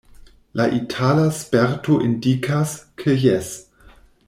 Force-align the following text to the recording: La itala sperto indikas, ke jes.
La 0.59 0.65
itala 0.77 1.25
sperto 1.41 1.99
indikas, 2.07 2.75
ke 3.03 3.19
jes. 3.27 3.55